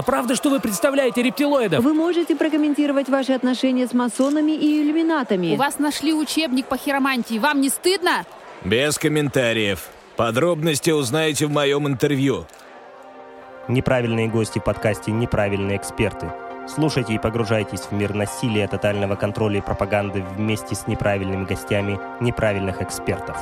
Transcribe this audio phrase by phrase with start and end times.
[0.00, 1.84] А правда, что вы представляете рептилоидов?
[1.84, 5.52] Вы можете прокомментировать ваши отношения с масонами и иллюминатами.
[5.52, 7.38] У вас нашли учебник по хиромантии.
[7.38, 8.24] Вам не стыдно?
[8.64, 9.90] Без комментариев.
[10.16, 12.46] Подробности узнаете в моем интервью.
[13.68, 16.32] Неправильные гости в подкасте «Неправильные эксперты».
[16.66, 22.80] Слушайте и погружайтесь в мир насилия, тотального контроля и пропаганды вместе с неправильными гостями неправильных
[22.80, 23.36] экспертов.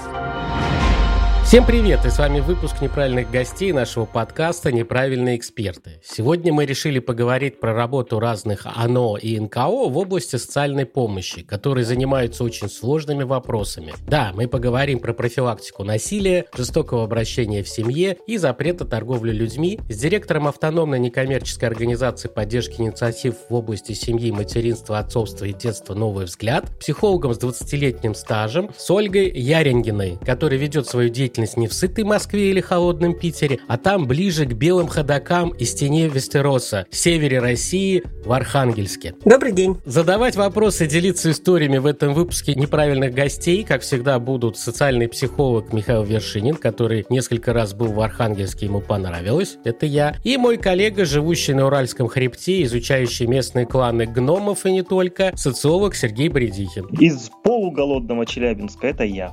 [1.49, 2.05] Всем привет!
[2.05, 5.99] И с вами выпуск неправильных гостей нашего подкаста «Неправильные эксперты».
[6.05, 11.87] Сегодня мы решили поговорить про работу разных ОНО и НКО в области социальной помощи, которые
[11.87, 13.95] занимаются очень сложными вопросами.
[14.07, 19.97] Да, мы поговорим про профилактику насилия, жестокого обращения в семье и запрета торговли людьми с
[19.97, 26.67] директором автономной некоммерческой организации поддержки инициатив в области семьи, материнства, отцовства и детства «Новый взгляд»,
[26.79, 32.05] психологом с 20-летним стажем, с Ольгой Ярингиной, которая ведет свою деятельность деятельность не в сытой
[32.05, 37.39] Москве или холодном Питере, а там ближе к белым ходокам и стене Вестероса, в севере
[37.39, 39.15] России, в Архангельске.
[39.25, 39.77] Добрый день.
[39.85, 45.73] Задавать вопросы и делиться историями в этом выпуске неправильных гостей, как всегда, будут социальный психолог
[45.73, 51.05] Михаил Вершинин, который несколько раз был в Архангельске, ему понравилось, это я, и мой коллега,
[51.05, 56.87] живущий на Уральском хребте, изучающий местные кланы гномов и не только, социолог Сергей Бредихин.
[56.99, 59.33] Из полуголодного Челябинска это я.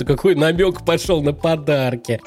[0.00, 2.22] Ты какой намек пошел на подарки.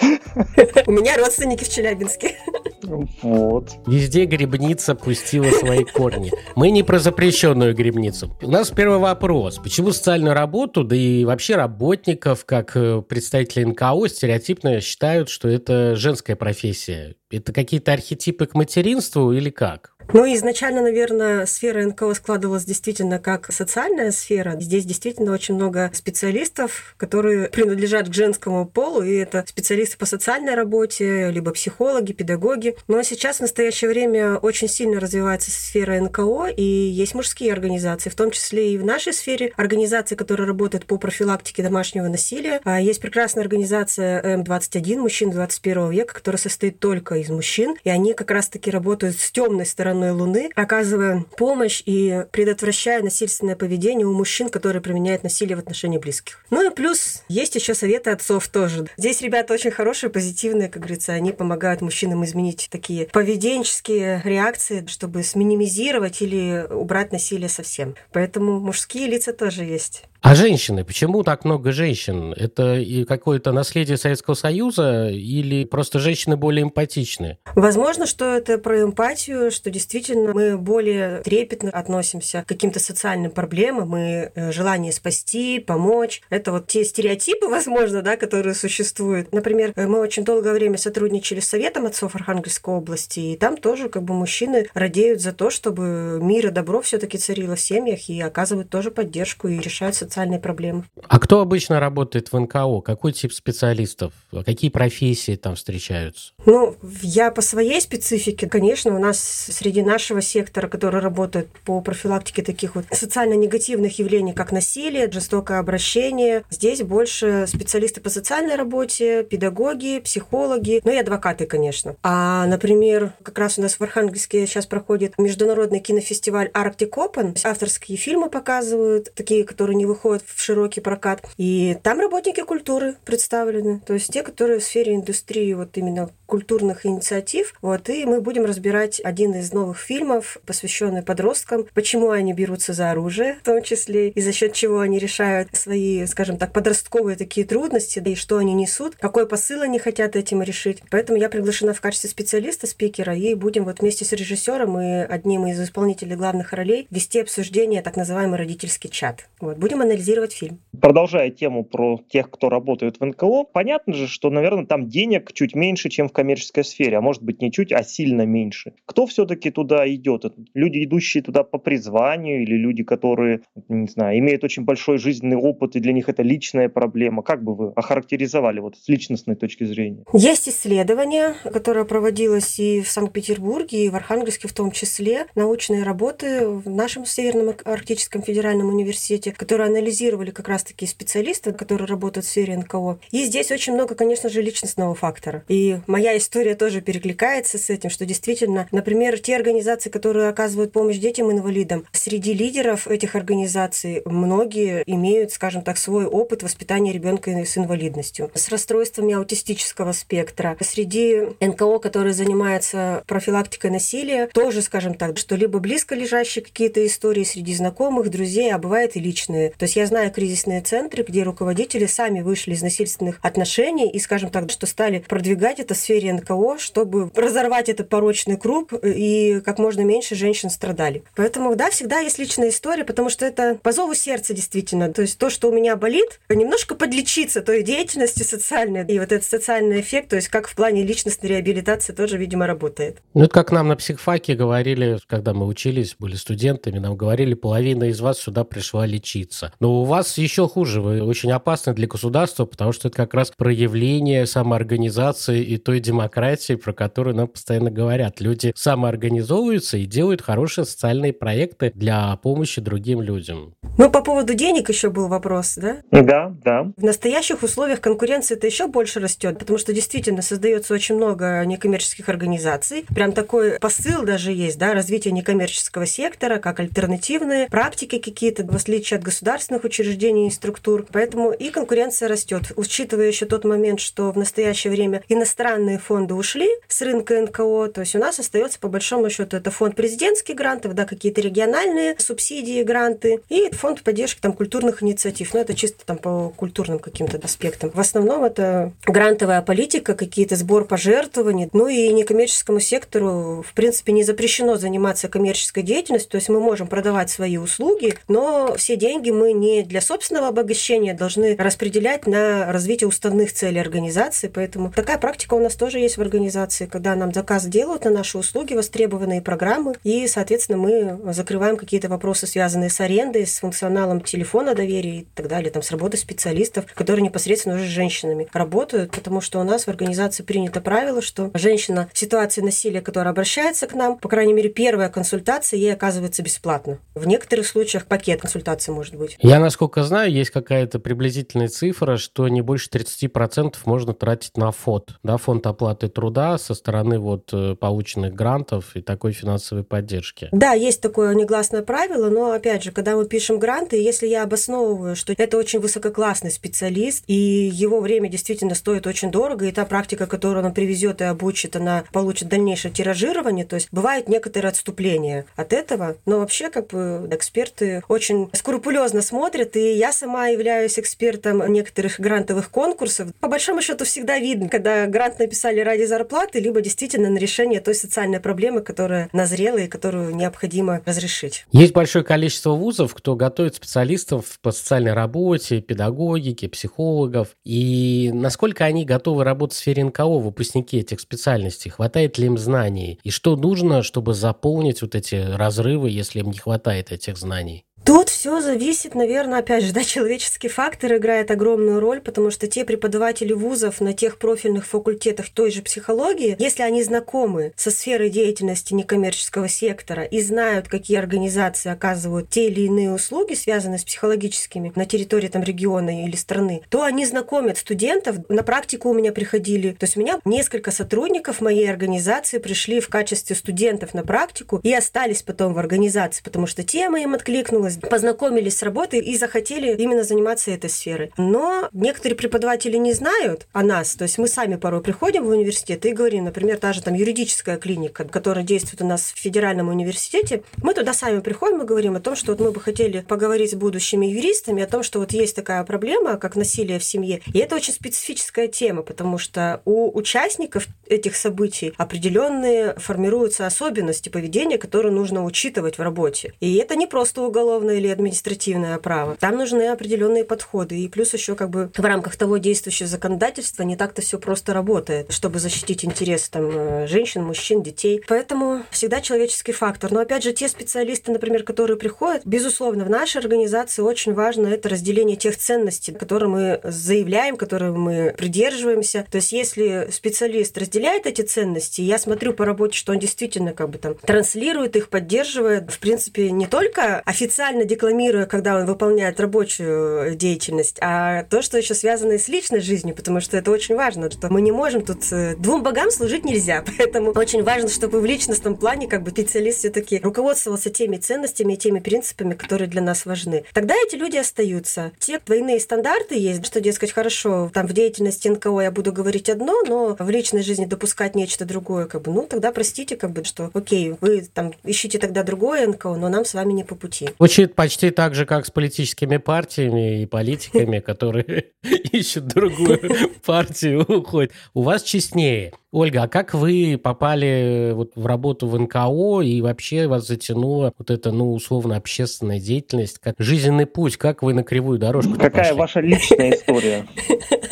[0.86, 2.36] У меня родственники в Челябинске.
[2.84, 3.72] Вот.
[3.88, 6.32] Везде грибница пустила свои корни.
[6.56, 8.38] Мы не про запрещенную грибницу.
[8.44, 9.58] У нас первый вопрос.
[9.58, 15.96] Почему социальную работу, да и вообще работников, как э, представители НКО, стереотипно считают, что это
[15.96, 17.16] женская профессия?
[17.32, 19.93] Это какие-то архетипы к материнству или как?
[20.12, 24.60] Ну, изначально, наверное, сфера НКО складывалась действительно как социальная сфера.
[24.60, 30.56] Здесь действительно очень много специалистов, которые принадлежат к женскому полу, и это специалисты по социальной
[30.56, 32.76] работе, либо психологи, педагоги.
[32.88, 38.16] Но сейчас в настоящее время очень сильно развивается сфера НКО, и есть мужские организации, в
[38.16, 42.60] том числе и в нашей сфере организации, которые работают по профилактике домашнего насилия.
[42.66, 48.14] А есть прекрасная организация М21, мужчин 21 века, которая состоит только из мужчин, и они
[48.14, 54.14] как раз-таки работают с темной стороной стороной Луны, оказывая помощь и предотвращая насильственное поведение у
[54.14, 56.44] мужчин, которые применяют насилие в отношении близких.
[56.50, 58.88] Ну и плюс есть еще советы отцов тоже.
[58.98, 65.24] Здесь ребята очень хорошие, позитивные, как говорится, они помогают мужчинам изменить такие поведенческие реакции, чтобы
[65.24, 67.96] сминимизировать или убрать насилие совсем.
[68.12, 70.06] Поэтому мужские лица тоже есть.
[70.24, 70.86] А женщины?
[70.86, 72.34] Почему так много женщин?
[72.38, 77.40] Это и какое-то наследие Советского Союза или просто женщины более эмпатичны?
[77.56, 83.90] Возможно, что это про эмпатию, что действительно мы более трепетно относимся к каким-то социальным проблемам,
[83.90, 86.22] мы э, желание спасти, помочь.
[86.30, 89.34] Это вот те стереотипы, возможно, да, которые существуют.
[89.34, 94.04] Например, мы очень долгое время сотрудничали с Советом отцов Архангельской области, и там тоже как
[94.04, 98.70] бы мужчины радеют за то, чтобы мир и добро все-таки царило в семьях и оказывают
[98.70, 100.84] тоже поддержку и решают социальные проблемы.
[101.08, 102.82] А кто обычно работает в НКО?
[102.82, 104.14] Какой тип специалистов?
[104.46, 106.34] Какие профессии там встречаются?
[106.46, 112.44] Ну, я по своей специфике, конечно, у нас среди нашего сектора, который работает по профилактике
[112.44, 119.24] таких вот социально негативных явлений, как насилие, жестокое обращение, здесь больше специалисты по социальной работе,
[119.24, 121.96] педагоги, психологи, ну и адвокаты, конечно.
[122.04, 127.38] А, например, как раз у нас в Архангельске сейчас проходит международный кинофестиваль Arctic Open.
[127.44, 131.22] Авторские фильмы показывают, такие, которые не выходят выходят в широкий прокат.
[131.38, 136.88] И там работники культуры представлены, то есть те, которые в сфере индустрии вот именно культурных
[136.88, 137.54] инициатив.
[137.62, 142.90] Вот, и мы будем разбирать один из новых фильмов, посвященный подросткам, почему они берутся за
[142.90, 147.46] оружие, в том числе, и за счет чего они решают свои, скажем так, подростковые такие
[147.46, 150.82] трудности, да и что они несут, какой посыл они хотят этим решить.
[150.90, 155.46] Поэтому я приглашена в качестве специалиста, спикера, и будем вот вместе с режиссером и одним
[155.46, 159.30] из исполнителей главных ролей вести обсуждение, так называемый родительский чат.
[159.40, 160.62] Вот, будем анализировать фильм.
[160.82, 165.54] Продолжая тему про тех, кто работает в НКО, понятно же, что, наверное, там денег чуть
[165.54, 168.74] меньше, чем в коммерческой сфере, а может быть не чуть, а сильно меньше.
[168.86, 170.24] Кто все-таки туда идет?
[170.54, 175.76] Люди, идущие туда по призванию или люди, которые, не знаю, имеют очень большой жизненный опыт,
[175.76, 177.24] и для них это личная проблема?
[177.24, 180.06] Как бы вы охарактеризовали вот с личностной точки зрения?
[180.14, 186.48] Есть исследование, которое проводилось и в Санкт-Петербурге, и в Архангельске в том числе, научные работы
[186.48, 192.56] в нашем Северном Арктическом федеральном университете, которые анализировали как раз-таки специалисты, которые работают в сфере
[192.58, 193.00] НКО.
[193.12, 195.44] И здесь очень много, конечно же, личностного фактора.
[195.50, 200.98] И моя история тоже перекликается с этим, что действительно, например, те организации, которые оказывают помощь
[200.98, 208.30] детям-инвалидам, среди лидеров этих организаций многие имеют, скажем так, свой опыт воспитания ребенка с инвалидностью,
[208.34, 210.58] с расстройствами аутистического спектра.
[210.60, 217.24] Среди НКО, которые занимаются профилактикой насилия, тоже, скажем так, что либо близко лежащие какие-то истории
[217.24, 219.52] среди знакомых, друзей, а бывает и личные.
[219.52, 224.30] То есть я знаю кризисные центры, где руководители сами вышли из насильственных отношений и, скажем
[224.30, 229.60] так, что стали продвигать это в сфере НКО, чтобы разорвать этот порочный круг и как
[229.60, 231.04] можно меньше женщин страдали.
[231.16, 234.92] Поэтому, да, всегда есть личная история, потому что это по зову сердца действительно.
[234.92, 238.86] То есть то, что у меня болит, немножко подлечиться той деятельностью социальной.
[238.88, 242.98] И вот этот социальный эффект, то есть как в плане личностной реабилитации тоже, видимо, работает.
[243.14, 247.86] Ну, это как нам на психфаке говорили, когда мы учились, были студентами, нам говорили, половина
[247.86, 249.54] из вас сюда пришла лечиться.
[249.60, 253.32] Но у вас еще хуже, вы очень опасны для государства, потому что это как раз
[253.32, 258.20] проявление самоорганизации и той демократии, про которую нам постоянно говорят.
[258.20, 263.54] Люди самоорганизовываются и делают хорошие социальные проекты для помощи другим людям.
[263.78, 265.78] Ну, по поводу денег еще был вопрос, да?
[265.92, 266.72] Да, да.
[266.78, 272.08] В настоящих условиях конкуренции это еще больше растет, потому что действительно создается очень много некоммерческих
[272.10, 272.86] организаций.
[272.94, 278.98] Прям такой посыл даже есть, да, развитие некоммерческого сектора, как альтернативные практики какие-то, в отличие
[278.98, 280.86] от государственных учреждений и структур.
[280.92, 282.52] Поэтому и конкуренция растет.
[282.56, 287.82] Учитывая еще тот момент, что в настоящее время иностранные фонды ушли с рынка НКО, то
[287.82, 292.64] есть у нас остается по большому счету это фонд президентских грантов, да, какие-то региональные субсидии,
[292.64, 295.34] гранты и фонд поддержки там культурных инициатив.
[295.34, 297.72] Но это чисто там по культурным каким-то аспектам.
[297.72, 304.04] В основном это грантовая политика, какие-то сбор пожертвований, ну и некоммерческому сектору, в принципе, не
[304.04, 309.34] запрещено заниматься коммерческой деятельностью, то есть мы можем продавать свои услуги, но все деньги мы
[309.34, 315.40] не для собственного обогащения должны распределять на развитие уставных целей организации, поэтому такая практика у
[315.40, 320.08] нас тоже есть в организации, когда нам заказ делают на наши услуги, востребованные программы, и,
[320.08, 325.52] соответственно, мы закрываем какие-то вопросы, связанные с арендой, с функционалом телефона доверия и так далее,
[325.52, 329.68] там, с работой специалистов, которые непосредственно уже с женщинами работают, потому что у нас в
[329.70, 334.50] организации принято правило, что женщина в ситуации насилия, которая обращается к нам, по крайней мере,
[334.50, 336.80] первая консультация ей оказывается бесплатно.
[336.94, 339.16] В некоторых случаях пакет консультации может быть.
[339.22, 345.00] Я, насколько знаю, есть какая-то приблизительная цифра, что не больше 30% можно тратить на фонд,
[345.04, 350.30] да, фонд оплаты труда со стороны вот э, полученных грантов и такой финансовой поддержки.
[350.32, 354.96] Да, есть такое негласное правило, но, опять же, когда мы пишем гранты, если я обосновываю,
[354.96, 360.08] что это очень высококлассный специалист, и его время действительно стоит очень дорого, и та практика,
[360.08, 365.54] которую он привезет и обучит, она получит дальнейшее тиражирование, то есть бывают некоторые отступления от
[365.54, 372.00] этого, но вообще как бы эксперты очень скрупулезно смотрят, и я сама являюсь экспертом некоторых
[372.00, 373.10] грантовых конкурсов.
[373.20, 377.76] По большому счету всегда видно, когда грант написали ради зарплаты, либо действительно на решение той
[377.76, 381.46] социальной проблемы, которая назрела и которую необходимо разрешить.
[381.52, 387.30] Есть большое количество вузов, кто готовит специалистов по социальной работе, педагогике, психологов.
[387.44, 391.72] И насколько они готовы работать в сфере НКО, выпускники этих специальностей?
[391.72, 393.00] Хватает ли им знаний?
[393.04, 397.66] И что нужно, чтобы заполнить вот эти разрывы, если им не хватает этих знаний?
[397.86, 402.64] Тут все зависит, наверное, опять же, да, человеческий фактор играет огромную роль, потому что те
[402.64, 408.74] преподаватели вузов на тех профильных факультетах той же психологии, если они знакомы со сферой деятельности
[408.74, 414.86] некоммерческого сектора и знают, какие организации оказывают те или иные услуги, связанные с психологическими на
[414.86, 418.16] территории там региона или страны, то они знакомят студентов.
[418.30, 422.88] На практику у меня приходили, то есть у меня несколько сотрудников моей организации пришли в
[422.88, 428.58] качестве студентов на практику и остались потом в организации, потому что тема им откликнулась, познакомились
[428.58, 431.12] с работой и захотели именно заниматься этой сферой.
[431.18, 435.86] Но некоторые преподаватели не знают о нас, то есть мы сами порой приходим в университет
[435.86, 440.44] и говорим, например, та же там юридическая клиника, которая действует у нас в федеральном университете,
[440.62, 443.56] мы туда сами приходим и говорим о том, что вот мы бы хотели поговорить с
[443.56, 447.22] будущими юристами о том, что вот есть такая проблема, как насилие в семье.
[447.34, 454.58] И это очень специфическая тема, потому что у участников этих событий определенные формируются особенности поведения,
[454.58, 456.34] которые нужно учитывать в работе.
[456.40, 459.16] И это не просто уголовное уголовное или административное право.
[459.20, 460.78] Там нужны определенные подходы.
[460.80, 465.12] И плюс еще как бы в рамках того действующего законодательства не так-то все просто работает,
[465.12, 468.02] чтобы защитить интересы там э, женщин, мужчин, детей.
[468.08, 469.92] Поэтому всегда человеческий фактор.
[469.92, 474.70] Но опять же, те специалисты, например, которые приходят, безусловно, в нашей организации очень важно это
[474.70, 479.06] разделение тех ценностей, которые мы заявляем, которые мы придерживаемся.
[479.10, 483.70] То есть, если специалист разделяет эти ценности, я смотрю по работе, что он действительно как
[483.70, 489.20] бы там транслирует их, поддерживает, в принципе, не только официально официально декламируя, когда он выполняет
[489.20, 494.10] рабочую деятельность, а то, что еще связано с личной жизнью, потому что это очень важно,
[494.10, 495.12] что мы не можем тут...
[495.12, 499.60] Э, двум богам служить нельзя, поэтому очень важно, чтобы в личностном плане как бы специалист
[499.60, 503.44] все-таки руководствовался теми ценностями и теми принципами, которые для нас важны.
[503.54, 504.92] Тогда эти люди остаются.
[505.00, 509.62] Те двойные стандарты есть, что, дескать, хорошо, там в деятельности НКО я буду говорить одно,
[509.68, 513.52] но в личной жизни допускать нечто другое, как бы, ну, тогда простите, как бы, что,
[513.54, 517.10] окей, вы там ищите тогда другое НКО, но нам с вами не по пути.
[517.44, 521.48] Звучит почти так же, как с политическими партиями и политиками, которые
[521.92, 522.80] ищут другую
[523.26, 524.32] партию, уходят.
[524.54, 525.52] У вас честнее.
[525.72, 530.90] Ольга, а как вы попали вот в работу в НКО и вообще вас затянула вот
[530.90, 535.58] эта, ну, условно, общественная деятельность, как жизненный путь, как вы на кривую дорожку Какая пошли?
[535.58, 536.86] ваша личная история?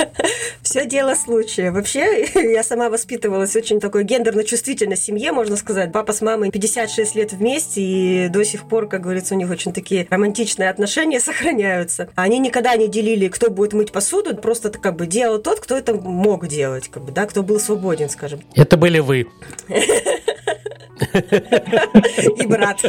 [0.71, 1.69] Все дело случая.
[1.69, 5.91] Вообще, я сама воспитывалась в очень такой гендерно-чувствительной семье, можно сказать.
[5.91, 9.73] Папа с мамой 56 лет вместе, и до сих пор, как говорится, у них очень
[9.73, 12.07] такие романтичные отношения сохраняются.
[12.15, 15.93] Они никогда не делили, кто будет мыть посуду, просто как бы делал тот, кто это
[15.93, 18.39] мог делать, как бы, да, кто был свободен, скажем.
[18.55, 19.27] Это были вы.
[22.35, 22.81] И брат.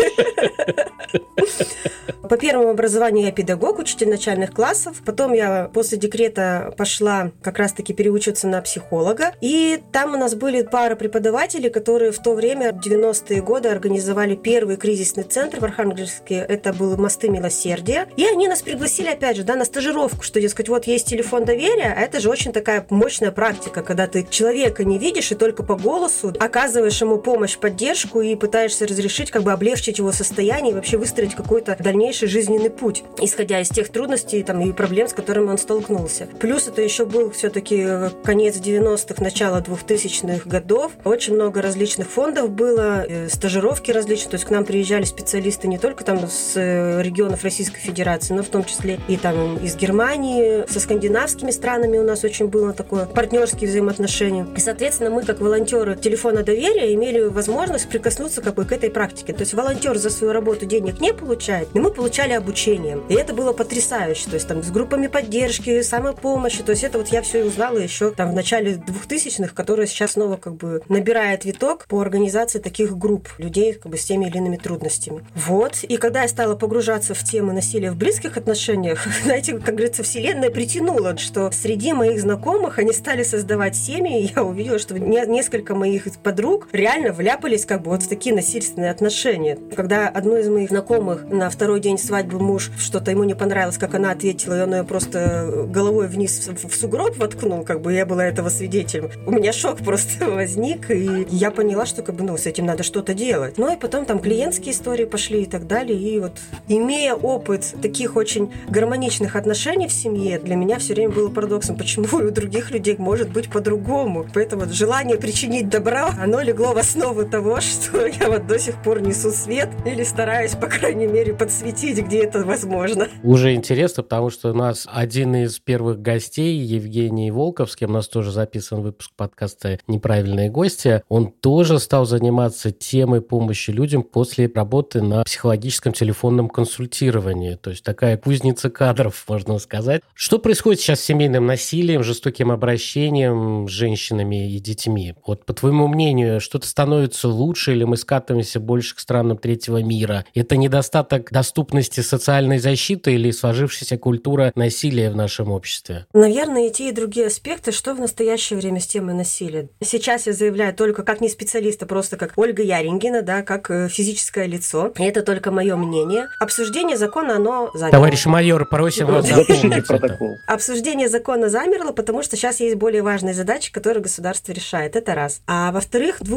[2.33, 5.03] По первому образованию я педагог, учитель начальных классов.
[5.05, 9.35] Потом я после декрета пошла как раз-таки переучиться на психолога.
[9.41, 14.35] И там у нас были пара преподавателей, которые в то время, в 90-е годы, организовали
[14.35, 16.37] первый кризисный центр в Архангельске.
[16.49, 18.09] Это был «Мосты милосердия».
[18.17, 21.95] И они нас пригласили, опять же, да, на стажировку, что, дескать, вот есть телефон доверия,
[21.95, 25.77] а это же очень такая мощная практика, когда ты человека не видишь и только по
[25.77, 30.97] голосу оказываешь ему помощь, поддержку и пытаешься разрешить, как бы облегчить его состояние и вообще
[30.97, 35.59] выстроить какой-то дальнейший жизненный путь, исходя из тех трудностей там, и проблем, с которыми он
[35.59, 36.29] столкнулся.
[36.41, 37.87] Плюс это еще был все-таки
[38.25, 40.93] конец 90-х, начало 2000-х годов.
[41.05, 44.31] Очень много различных фондов было, э, стажировки различные.
[44.31, 48.43] То есть к нам приезжали специалисты не только там с э, регионов Российской Федерации, но
[48.43, 53.07] в том числе и там из Германии, со скандинавскими странами у нас очень было такое
[53.07, 54.47] партнерские взаимоотношения.
[54.57, 59.33] И, соответственно, мы как волонтеры телефона доверия имели возможность прикоснуться как бы к этой практике.
[59.33, 63.01] То есть волонтер за свою работу денег не получает, но мы получали обучение.
[63.09, 64.27] И это было потрясающе.
[64.27, 66.63] То есть там с группами поддержки, самопомощи.
[66.63, 70.37] То есть это вот я все узнала еще там в начале 2000-х, которая сейчас снова
[70.37, 74.57] как бы набирает виток по организации таких групп людей как бы с теми или иными
[74.57, 75.25] трудностями.
[75.35, 75.83] Вот.
[75.83, 80.51] И когда я стала погружаться в тему насилия в близких отношениях, знаете, как говорится, вселенная
[80.51, 86.03] притянула, что среди моих знакомых они стали создавать семьи, и я увидела, что несколько моих
[86.23, 89.57] подруг реально вляпались как бы вот в такие насильственные отношения.
[89.75, 93.95] Когда одну из моих знакомых на второй день свадьбы муж что-то ему не понравилось, как
[93.95, 98.27] она ответила, и он ее просто головой вниз в сугроб воткнул, как бы я была
[98.27, 99.11] этого свидетелем.
[99.25, 102.83] У меня шок просто возник, и я поняла, что как бы, ну, с этим надо
[102.83, 103.57] что-то делать.
[103.57, 105.99] Ну и потом там клиентские истории пошли и так далее.
[105.99, 106.33] И вот
[106.69, 112.05] имея опыт таких очень гармоничных отношений в семье, для меня все время было парадоксом, почему
[112.19, 114.27] у других людей может быть по-другому.
[114.35, 119.01] Поэтому желание причинить добра, оно легло в основу того, что я вот до сих пор
[119.01, 123.09] несу свет или стараюсь, по крайней мере, подсветить, где это возможно.
[123.23, 127.95] Уже интересно, потому что у нас один из первых гостей, Евгений Волков, с кем у
[127.95, 134.51] нас тоже записан выпуск подкаста «Неправильные гости», он тоже стал заниматься темой помощи людям после
[134.53, 137.55] работы на психологическом телефонном консультировании.
[137.55, 140.03] То есть такая кузница кадров, можно сказать.
[140.15, 145.15] Что происходит сейчас с семейным насилием, жестоким обращением с женщинами и детьми?
[145.27, 150.25] Вот по твоему мнению, что-то становится лучше или мы скатываемся больше к странам третьего мира?
[150.35, 156.07] Это недостаток доступности социальной защиты или сложившаяся культура насилия в нашем обществе?
[156.13, 159.69] Наверное, и те, и другие аспекты, что в настоящее время с темой насилия.
[159.81, 163.89] Сейчас я заявляю только как не специалист, а просто как Ольга Ярингина, да, как э,
[163.89, 164.93] физическое лицо.
[164.99, 166.29] И это только мое мнение.
[166.41, 167.91] Обсуждение закона, оно замерло.
[167.91, 170.37] Товарищ майор, просим вас запомнить протокол.
[170.47, 174.97] Обсуждение закона замерло, потому что сейчас есть более важные задачи, которые государство решает.
[174.97, 175.41] Это раз.
[175.47, 176.35] А во-вторых, в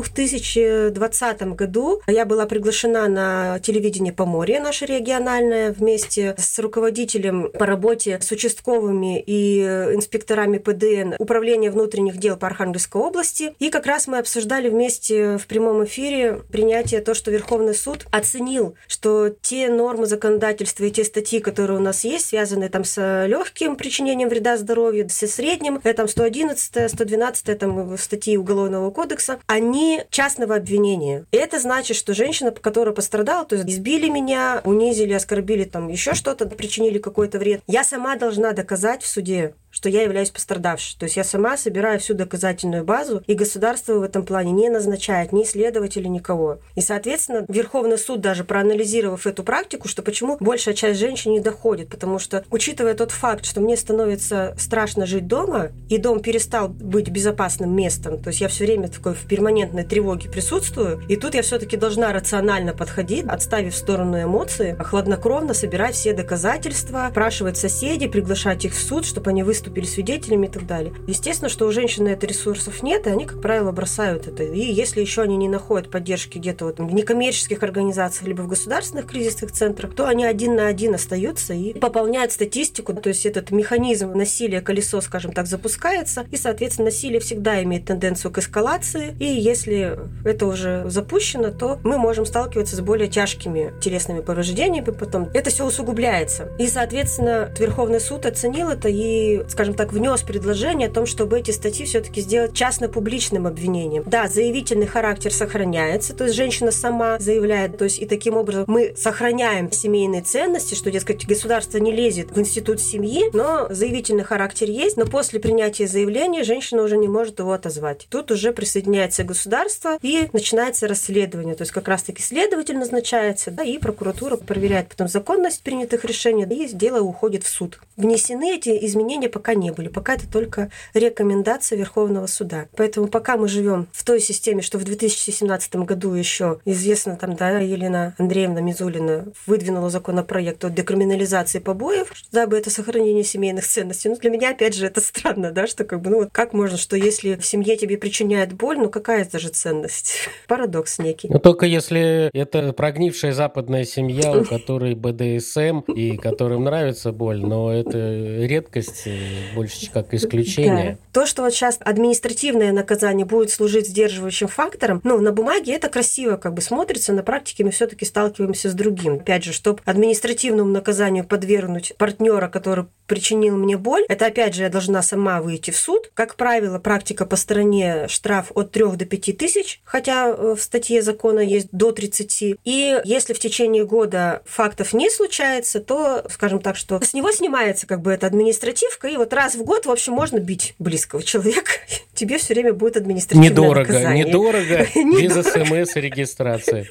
[1.10, 8.20] 2020 году я была приглашена на телевидение Поморье, наше региональное, вместе с руководителем по работе
[8.22, 13.54] с участковыми и инспекторами ПДН Управления внутренних дел по Архангельской области.
[13.60, 18.76] И как раз мы обсуждали вместе в прямом эфире принятие то, что Верховный суд оценил,
[18.88, 23.76] что те нормы законодательства и те статьи, которые у нас есть, связанные там с легким
[23.76, 30.56] причинением вреда здоровью, со средним, это там 111, 112 там статьи Уголовного кодекса, они частного
[30.56, 30.95] обвинения.
[31.32, 36.14] И это значит, что женщина, которая пострадала, то есть избили меня, унизили, оскорбили, там еще
[36.14, 40.98] что-то, причинили какой-то вред, я сама должна доказать в суде, что я являюсь пострадавшей.
[40.98, 45.34] То есть я сама собираю всю доказательную базу, и государство в этом плане не назначает
[45.34, 46.60] ни следователя, никого.
[46.76, 51.90] И, соответственно, Верховный суд даже проанализировав эту практику, что почему большая часть женщин не доходит,
[51.90, 57.10] потому что, учитывая тот факт, что мне становится страшно жить дома, и дом перестал быть
[57.10, 61.42] безопасным местом, то есть я все время такой в перманентной тревоге присутствую, и тут я
[61.42, 68.64] все-таки должна рационально подходить, отставив в сторону эмоции, хладнокровно собирать все доказательства, спрашивать соседей, приглашать
[68.64, 70.94] их в суд, чтобы они выступили свидетелями и так далее.
[71.08, 74.44] Естественно, что у женщин на это ресурсов нет, и они, как правило, бросают это.
[74.44, 79.08] И если еще они не находят поддержки где-то вот в некоммерческих организациях, либо в государственных
[79.08, 82.94] кризисных центрах, то они один на один остаются и пополняют статистику.
[82.94, 88.32] То есть этот механизм насилия, колесо, скажем так, запускается, и, соответственно, насилие всегда имеет тенденцию
[88.32, 89.16] к эскалации.
[89.20, 95.30] И если это уже запущено, то мы можем сталкиваться с более тяжкими телесными повреждениями потом.
[95.34, 96.52] Это все усугубляется.
[96.60, 101.52] И, соответственно, Верховный суд оценил это и, скажем так, внес предложение о том, чтобы эти
[101.52, 104.04] статьи все-таки сделать частно-публичным обвинением.
[104.06, 108.94] Да, заявительный характер сохраняется, то есть женщина сама заявляет, то есть и таким образом мы
[108.98, 114.98] сохраняем семейные ценности, что, дескать, государство не лезет в институт семьи, но заявительный характер есть,
[114.98, 118.08] но после принятия заявления женщина уже не может его отозвать.
[118.10, 123.78] Тут уже присоединяется государство и начинается расследование, то есть как раз-таки следователь назначается, да, и
[123.78, 127.80] прокуратура проверяет потом законность принятых решений, и дело уходит в суд.
[127.96, 132.66] Внесены эти изменения пока не были, пока это только рекомендация Верховного суда.
[132.76, 137.60] Поэтому пока мы живем в той системе, что в 2017 году еще известно там, да,
[137.60, 144.10] Елена Андреевна Мизулина выдвинула законопроект о декриминализации побоев, дабы это сохранение семейных ценностей.
[144.10, 146.80] Ну, для меня, опять же, это странно, да, что как бы, ну, вот как можно,
[146.80, 150.28] что если в семье тебе причиняет боль, ну, какая это же ценность?
[150.48, 151.30] Парадокс некий.
[151.30, 157.72] Но только если это прогнившая западная семья, у которой БДСМ и которым нравится боль, но
[157.72, 158.00] это
[158.44, 160.98] редкость, э, больше как исключение.
[161.14, 161.22] Да.
[161.22, 166.38] То, что вот сейчас административное наказание будет служить сдерживающим фактором, ну, на бумаге это красиво
[166.38, 169.16] как бы смотрится, на практике мы все-таки сталкиваемся с другим.
[169.16, 174.70] Опять же, чтобы административному наказанию подвергнуть партнера, который причинил мне боль, это опять же я
[174.70, 176.10] должна сама выйти в суд.
[176.14, 181.02] Как правило, практика по стране штраф от 3 до 5 тысяч, хотя э, в статье
[181.02, 182.58] закона есть до 30.
[182.64, 187.88] И если в течение года фактов не случается, то, скажем так, что с него снимается
[187.88, 191.72] как бы эта административка, и вот раз в год, в общем, можно бить близкого человека.
[192.14, 194.26] Тебе все время будет административное недорого, наказание.
[194.26, 196.90] Недорого, недорого, без смс и регистрации.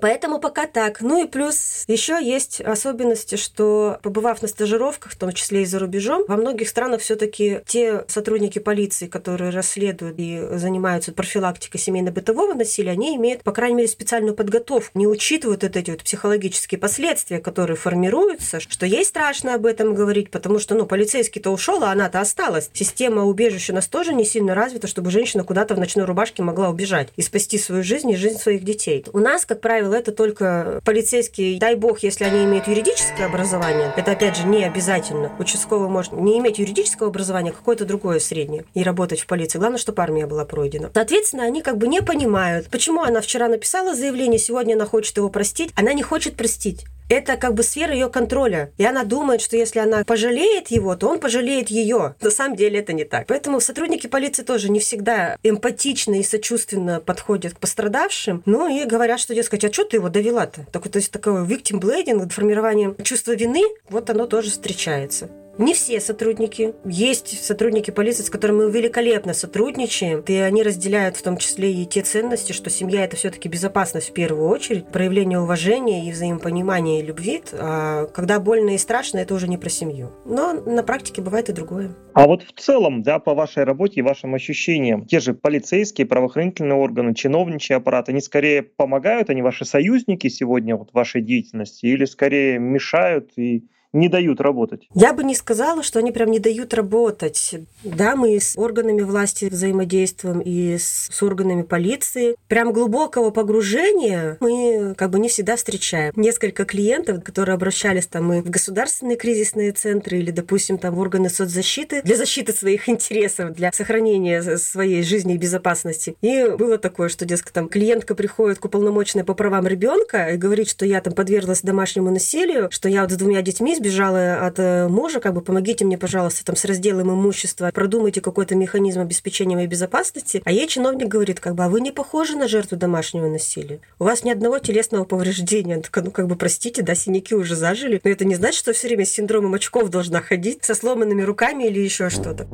[0.00, 1.00] Поэтому пока так.
[1.00, 5.78] Ну и плюс еще есть особенности, что побывав на стажировках, в том числе и за
[5.78, 12.92] рубежом, во многих странах все-таки те сотрудники полиции, которые расследуют и занимаются профилактикой семейно-бытового насилия,
[12.92, 17.76] они имеют, по крайней мере, специальную подготовку, не учитывают вот эти вот психологические последствия, которые
[17.76, 22.70] формируются, что ей страшно об этом говорить, потому что, ну, полицейский-то ушел, а она-то осталась.
[22.72, 26.68] Система убежища у нас тоже не сильно развита, чтобы женщина куда-то в ночной рубашке могла
[26.70, 29.04] убежать и спасти свою жизнь и жизнь своих детей.
[29.12, 33.92] У нас, как правило, правило, это только полицейские, дай бог, если они имеют юридическое образование,
[33.96, 35.32] это опять же не обязательно.
[35.38, 39.58] Участковый может не иметь юридического образования, а какое-то другое среднее, и работать в полиции.
[39.58, 40.90] Главное, чтобы армия была пройдена.
[40.94, 45.28] Соответственно, они как бы не понимают, почему она вчера написала заявление, сегодня она хочет его
[45.28, 45.72] простить.
[45.74, 48.72] Она не хочет простить это как бы сфера ее контроля.
[48.76, 52.14] И она думает, что если она пожалеет его, то он пожалеет ее.
[52.20, 53.26] На самом деле это не так.
[53.26, 58.42] Поэтому сотрудники полиции тоже не всегда эмпатично и сочувственно подходят к пострадавшим.
[58.44, 60.66] Ну и говорят, что, дескать, а что ты его довела-то?
[60.72, 65.30] Так, то есть такое victim blading, формирование чувства вины, вот оно тоже встречается.
[65.58, 66.74] Не все сотрудники.
[66.84, 71.84] Есть сотрудники полиции, с которыми мы великолепно сотрудничаем, и они разделяют в том числе и
[71.84, 77.04] те ценности, что семья– это все-таки безопасность в первую очередь, проявление уважения и взаимопонимания и
[77.04, 77.42] любви.
[77.52, 80.12] А когда больно и страшно, это уже не про семью.
[80.24, 81.90] Но на практике бывает и другое.
[82.14, 86.78] А вот в целом, да, по вашей работе и вашим ощущениям, те же полицейские, правоохранительные
[86.78, 92.04] органы, чиновничий аппарат, они скорее помогают, они ваши союзники сегодня вот в вашей деятельности, или
[92.04, 94.88] скорее мешают и не дают работать?
[94.94, 97.54] Я бы не сказала, что они прям не дают работать.
[97.82, 102.36] Да, мы с органами власти взаимодействуем и с, с органами полиции.
[102.48, 106.12] Прям глубокого погружения мы как бы не всегда встречаем.
[106.16, 111.30] Несколько клиентов, которые обращались там и в государственные кризисные центры или, допустим, там в органы
[111.30, 116.16] соцзащиты для защиты своих интересов, для сохранения своей жизни и безопасности.
[116.20, 120.68] И было такое, что, дескать, там клиентка приходит к уполномоченной по правам ребенка и говорит,
[120.68, 124.88] что я там подверглась домашнему насилию, что я вот с двумя детьми сбежала от э,
[124.88, 129.68] мужа, как бы помогите мне, пожалуйста, там с разделом имущества, продумайте какой-то механизм обеспечения моей
[129.68, 130.42] безопасности.
[130.44, 133.80] А ей чиновник говорит, как бы, а вы не похожи на жертву домашнего насилия.
[133.98, 135.80] У вас ни одного телесного повреждения.
[135.80, 138.00] Так, ну, как бы, простите, да, синяки уже зажили.
[138.04, 141.64] Но это не значит, что все время с синдромом очков должна ходить со сломанными руками
[141.64, 142.46] или еще что-то.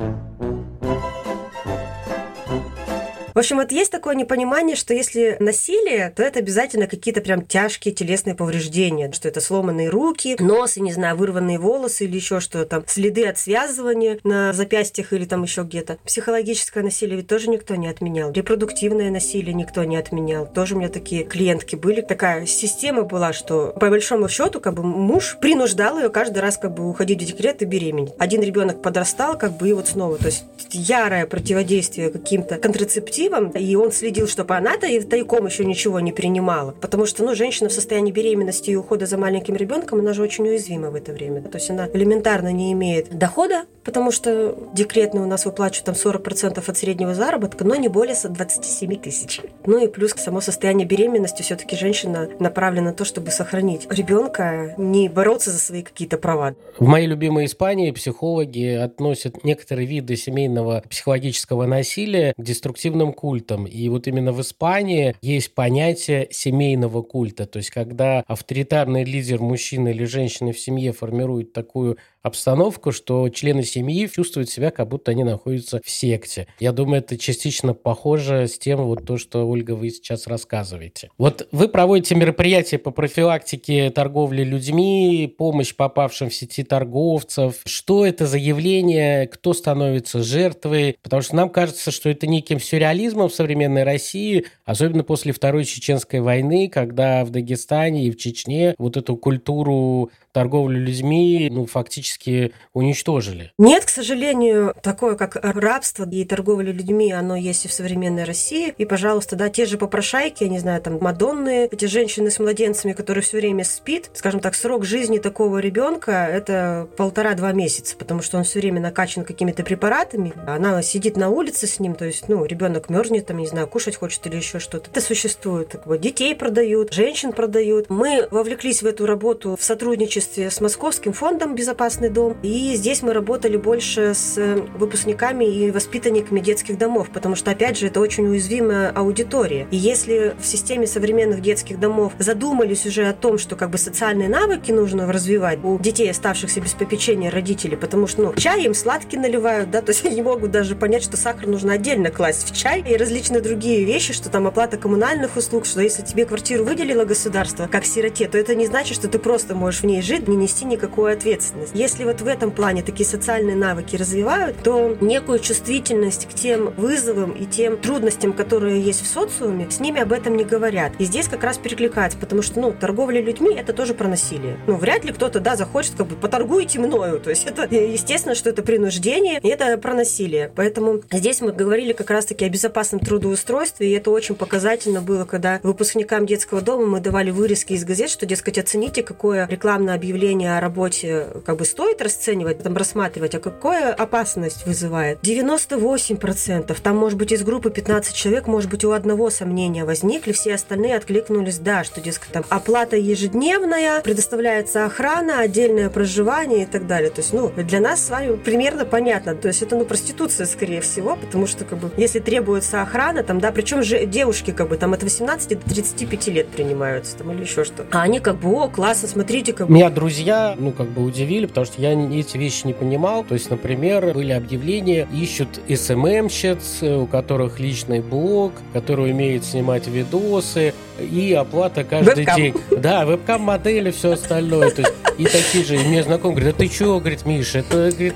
[3.35, 7.93] В общем, вот есть такое непонимание, что если насилие, то это обязательно какие-то прям тяжкие
[7.93, 12.65] телесные повреждения, что это сломанные руки, нос, и, не знаю, вырванные волосы или еще что-то,
[12.65, 15.99] там, следы от связывания на запястьях или там еще где-то.
[16.05, 18.31] Психологическое насилие ведь тоже никто не отменял.
[18.31, 20.47] Репродуктивное насилие никто не отменял.
[20.47, 22.03] Тоже у меня такие клиентки были.
[22.03, 26.75] Такая система была, что по большому счету как бы муж принуждал ее каждый раз как
[26.75, 28.13] бы уходить в декрет и беременеть.
[28.17, 30.19] Один ребенок подрастал, как бы и вот снова.
[30.19, 35.65] То есть ярое противодействие каким-то контрацептивам контрацептивом, и он следил, чтобы она-то и тайком еще
[35.65, 36.75] ничего не принимала.
[36.81, 40.47] Потому что, ну, женщина в состоянии беременности и ухода за маленьким ребенком, она же очень
[40.47, 41.43] уязвима в это время.
[41.43, 46.63] То есть она элементарно не имеет дохода, потому что декретный у нас выплачивают там 40%
[46.67, 49.41] от среднего заработка, но не более 27 тысяч.
[49.67, 55.09] Ну и плюс само состояние беременности все-таки женщина направлена на то, чтобы сохранить ребенка, не
[55.09, 56.55] бороться за свои какие-то права.
[56.79, 63.67] В моей любимой Испании психологи относят некоторые виды семейного психологического насилия к деструктивным культом.
[63.67, 67.47] И вот именно в Испании есть понятие семейного культа.
[67.47, 73.63] То есть когда авторитарный лидер мужчины или женщины в семье формирует такую обстановку, что члены
[73.63, 76.49] семьи чувствуют себя, как будто они находятся в секте.
[76.59, 81.11] Я думаю, это частично похоже с тем, вот то, что, Ольга, вы сейчас рассказываете.
[81.19, 87.61] Вот вы проводите мероприятия по профилактике торговли людьми, помощь попавшим в сети торговцев.
[87.67, 89.27] Что это за явление?
[89.27, 90.97] Кто становится жертвой?
[91.03, 96.21] Потому что нам кажется, что это неким сюрреализмом в современной России, особенно после Второй Чеченской
[96.21, 103.53] войны, когда в Дагестане и в Чечне вот эту культуру торговлю людьми ну, фактически уничтожили.
[103.57, 108.75] Нет, к сожалению, такое как рабство и торговля людьми, оно есть и в современной России.
[108.77, 112.93] И, пожалуйста, да, те же попрошайки, я не знаю, там, Мадонны, эти женщины с младенцами,
[112.93, 118.37] которые все время спит, скажем так, срок жизни такого ребенка это полтора-два месяца, потому что
[118.37, 120.33] он все время накачан какими-то препаратами.
[120.47, 123.97] Она сидит на улице с ним, то есть, ну, ребенок мерзнет, там, не знаю, кушать
[123.97, 124.91] хочет или еще что-то.
[124.91, 125.69] Это существует.
[125.69, 127.89] Так вот, детей продают, женщин продают.
[127.89, 132.37] Мы вовлеклись в эту работу в сотрудничестве сотрудничестве с Московским фондом «Безопасный дом».
[132.43, 134.39] И здесь мы работали больше с
[134.77, 139.67] выпускниками и воспитанниками детских домов, потому что, опять же, это очень уязвимая аудитория.
[139.71, 144.29] И если в системе современных детских домов задумались уже о том, что как бы социальные
[144.29, 149.17] навыки нужно развивать у детей, оставшихся без попечения родителей, потому что, ну, чай им сладкий
[149.17, 152.85] наливают, да, то есть они могут даже понять, что сахар нужно отдельно класть в чай
[152.87, 157.69] и различные другие вещи, что там оплата коммунальных услуг, что если тебе квартиру выделило государство
[157.71, 160.65] как сироте, то это не значит, что ты просто можешь в ней жить, не нести
[160.65, 161.73] никакую ответственность.
[161.75, 167.33] Если вот в этом плане такие социальные навыки развивают, то некую чувствительность к тем вызовам
[167.33, 170.93] и тем трудностям, которые есть в социуме, с ними об этом не говорят.
[170.99, 174.59] И здесь как раз перекликается, потому что, ну, торговля людьми– это тоже про насилие.
[174.67, 177.21] Ну, вряд ли кто-то, да, захочет, как бы, поторгуйте мною.
[177.21, 180.51] То есть это, естественно, что это принуждение, и это про насилие.
[180.55, 185.61] Поэтому здесь мы говорили как раз-таки о безопасном трудоустройстве, и это очень показательно было, когда
[185.63, 190.61] выпускникам детского дома мы давали вырезки из газет, что, дескать, оцените, какое рекламное объявление о
[190.61, 195.19] работе как бы стоит расценивать, там рассматривать, а какая опасность вызывает.
[195.23, 196.77] 98%.
[196.83, 200.97] Там, может быть, из группы 15 человек, может быть, у одного сомнения возникли, все остальные
[200.97, 207.11] откликнулись, да, что, дескать, там оплата ежедневная, предоставляется охрана, отдельное проживание и так далее.
[207.11, 209.35] То есть, ну, для нас с вами примерно понятно.
[209.35, 213.41] То есть, это, ну, проституция, скорее всего, потому что, как бы, если требуется охрана, там,
[213.41, 217.41] да, причем же девушки, как бы, там, от 18 до 35 лет принимаются, там, или
[217.41, 217.87] еще что.
[217.91, 221.47] А они, как бы, о, классно, смотрите, как бы, меня друзья, ну, как бы удивили,
[221.47, 223.25] потому что я эти вещи не понимал.
[223.25, 230.75] То есть, например, были объявления, ищут СММщиц, у которых личный блог, который умеет снимать видосы,
[230.99, 232.37] и оплата каждый вебкам.
[232.37, 232.55] день.
[232.71, 234.71] Да, вебкам-модели, все остальное.
[234.71, 235.77] То есть, и такие же.
[235.77, 238.15] И мне знакомый говорит, да ты чего, говорит, Миша, это, говорит...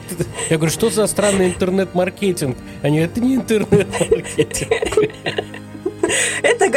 [0.51, 2.57] Я говорю, что за странный интернет-маркетинг?
[2.83, 4.71] Они, это не интернет-маркетинг.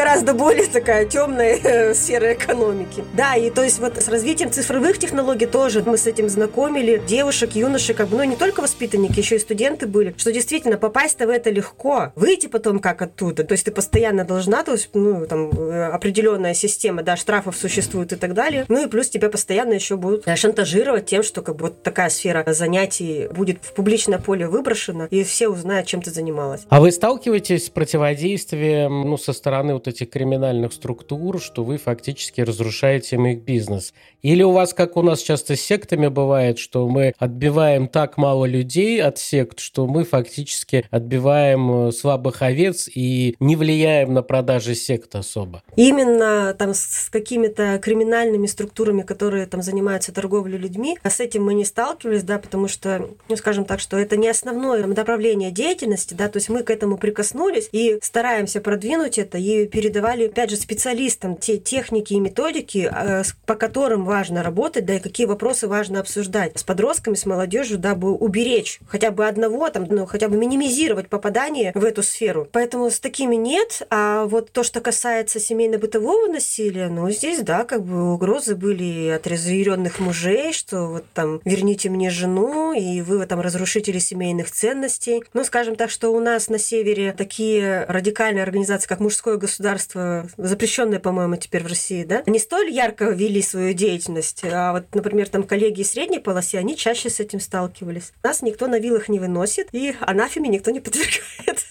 [0.01, 3.03] Гораздо более такая темная э, сфера экономики.
[3.13, 7.51] Да, и то есть вот с развитием цифровых технологий тоже мы с этим знакомили девушек,
[7.51, 11.29] юношек, как бы, ну не только воспитанники, еще и студенты были, что действительно попасть-то в
[11.29, 15.51] это легко, выйти потом как оттуда, то есть ты постоянно должна, то есть, ну, там,
[15.51, 19.97] э, определенная система, да, штрафов существует и так далее, ну и плюс тебя постоянно еще
[19.97, 24.47] будут э, шантажировать тем, что как бы вот такая сфера занятий будет в публичное поле
[24.47, 26.61] выброшена, и все узнают, чем ты занималась.
[26.69, 32.41] А вы сталкиваетесь с противодействием, ну, со стороны вот этих криминальных структур, что вы фактически
[32.41, 33.93] разрушаете им их бизнес?
[34.21, 38.45] Или у вас, как у нас часто с сектами бывает, что мы отбиваем так мало
[38.45, 44.75] людей от сект, что мы фактически отбиваем э, слабых овец и не влияем на продажи
[44.75, 45.63] сект особо?
[45.75, 51.53] Именно там с какими-то криминальными структурами, которые там занимаются торговлей людьми, а с этим мы
[51.53, 56.29] не сталкивались, да, потому что, ну, скажем так, что это не основное направление деятельности, да,
[56.29, 61.35] то есть мы к этому прикоснулись и стараемся продвинуть это и передавали, опять же, специалистам
[61.35, 66.59] те техники и методики, э, по которым важно работать, да, и какие вопросы важно обсуждать
[66.59, 71.71] с подростками, с молодежью, дабы уберечь хотя бы одного, там, ну, хотя бы минимизировать попадание
[71.73, 72.47] в эту сферу.
[72.51, 77.83] Поэтому с такими нет, а вот то, что касается семейно-бытового насилия, ну, здесь, да, как
[77.83, 83.41] бы угрозы были от разъяренных мужей, что вот там верните мне жену, и вы там
[83.41, 85.23] разрушители семейных ценностей.
[85.33, 90.99] Ну, скажем так, что у нас на севере такие радикальные организации, как мужское государство, запрещенное,
[90.99, 95.43] по-моему, теперь в России, да, не столь ярко вели свою деятельность, а вот, например, там
[95.43, 98.13] коллеги из средней полосы, они чаще с этим сталкивались.
[98.23, 101.70] Нас никто на вилах не выносит, и анафеме никто не подвергает.